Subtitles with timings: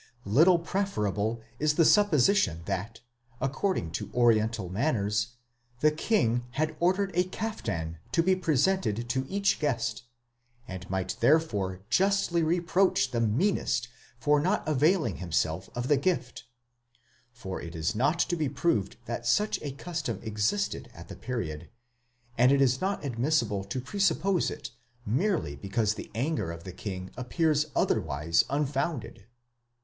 [0.23, 3.01] 2" Little preferable is the sup position that,
[3.39, 5.33] according to oriental manners,
[5.79, 10.01] the king had ordered a caftan to be presented to each guest,
[10.67, 16.45] and might therefore justly reproach the meanest for not availing himself of the gift;
[17.35, 21.15] *8 for it is not to be proved that such a custom existed at the
[21.15, 21.67] period,?®
[22.39, 24.71] and it is not admissible to presuppose it
[25.05, 29.27] merely because the anger of the king appears otherwise unfounded.